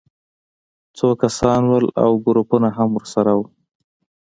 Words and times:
څو 0.97 1.07
کسان 1.21 1.61
وو 1.69 1.79
او 2.03 2.11
ګروپونه 2.25 2.69
هم 2.77 2.89
ورسره 2.93 3.31
وو 3.37 3.45